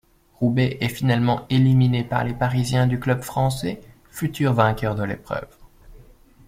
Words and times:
Roubaix 0.33 0.79
est 0.81 0.89
finalement 0.89 1.45
éliminé 1.51 2.03
par 2.03 2.23
les 2.23 2.33
Parisiens 2.33 2.87
du 2.87 2.99
Club 2.99 3.21
français, 3.21 3.81
futurs 4.09 4.53
vainqueurs 4.53 4.95
de 4.95 5.03
l'épreuve. 5.03 5.55